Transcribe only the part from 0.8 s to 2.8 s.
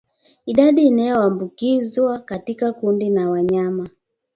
inayoambukizwa katika